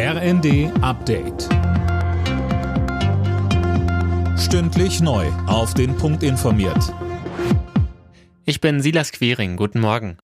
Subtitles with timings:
[0.00, 1.48] RND Update.
[4.38, 5.26] Stündlich neu.
[5.48, 6.94] Auf den Punkt informiert.
[8.44, 9.56] Ich bin Silas Quiring.
[9.56, 10.16] Guten Morgen.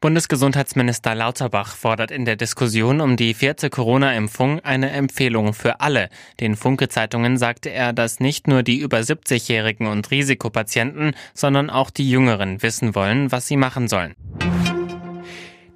[0.00, 6.08] Bundesgesundheitsminister Lauterbach fordert in der Diskussion um die vierte Corona-Impfung eine Empfehlung für alle.
[6.40, 12.08] Den Funke-Zeitungen sagte er, dass nicht nur die über 70-Jährigen und Risikopatienten, sondern auch die
[12.08, 14.14] Jüngeren wissen wollen, was sie machen sollen.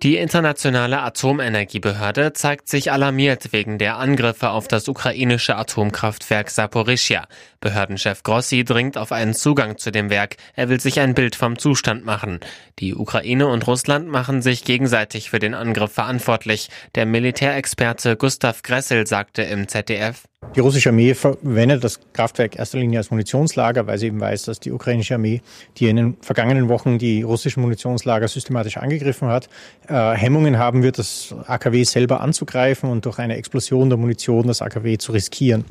[0.04, 7.26] Die internationale Atomenergiebehörde zeigt sich alarmiert wegen der Angriffe auf das ukrainische Atomkraftwerk Saporischia.
[7.60, 10.36] Behördenchef Grossi dringt auf einen Zugang zu dem Werk.
[10.56, 12.40] Er will sich ein Bild vom Zustand machen.
[12.80, 16.68] Die Ukraine und Russland machen sich gegenseitig für den Angriff verantwortlich.
[16.96, 22.98] Der Militärexperte Gustav Gressel sagte im ZDF, die russische Armee verwendet das Kraftwerk erster Linie
[22.98, 25.40] als Munitionslager, weil sie eben weiß, dass die ukrainische Armee,
[25.76, 29.48] die in den vergangenen Wochen die russischen Munitionslager systematisch angegriffen hat,
[29.88, 34.62] äh, Hemmungen haben wird, das AKW selber anzugreifen und durch eine Explosion der Munition das
[34.62, 35.64] AKW zu riskieren.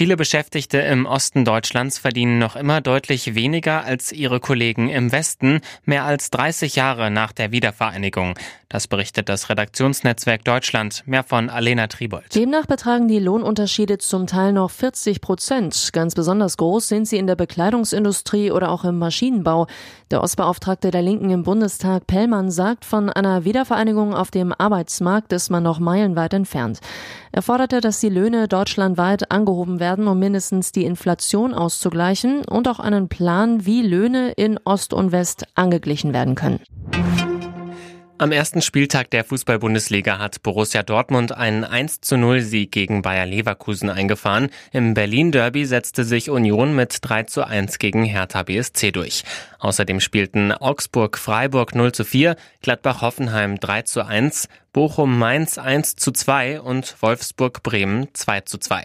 [0.00, 5.60] Viele Beschäftigte im Osten Deutschlands verdienen noch immer deutlich weniger als ihre Kollegen im Westen,
[5.84, 8.34] mehr als 30 Jahre nach der Wiedervereinigung.
[8.70, 11.02] Das berichtet das Redaktionsnetzwerk Deutschland.
[11.04, 12.34] Mehr von Alena Tribold.
[12.34, 15.90] Demnach betragen die Lohnunterschiede zum Teil noch 40 Prozent.
[15.92, 19.66] Ganz besonders groß sind sie in der Bekleidungsindustrie oder auch im Maschinenbau.
[20.12, 25.50] Der Ostbeauftragte der Linken im Bundestag, Pellmann, sagt, von einer Wiedervereinigung auf dem Arbeitsmarkt ist
[25.50, 26.78] man noch meilenweit entfernt.
[27.32, 32.80] Er forderte, dass die Löhne deutschlandweit angehoben werden, um mindestens die Inflation auszugleichen und auch
[32.80, 36.60] einen Plan, wie Löhne in Ost und West angeglichen werden können.
[38.20, 43.24] Am ersten Spieltag der Fußball-Bundesliga hat Borussia Dortmund einen 1 zu 0 Sieg gegen Bayer
[43.24, 44.50] Leverkusen eingefahren.
[44.72, 49.24] Im Berlin-Derby setzte sich Union mit 3 zu 1 gegen Hertha BSC durch.
[49.58, 56.96] Außerdem spielten Augsburg-Freiburg 0 zu 4, Gladbach-Hoffenheim 3 zu 1, Bochum-Mainz 1 zu 2 und
[57.00, 58.84] Wolfsburg-Bremen 2 zu 2.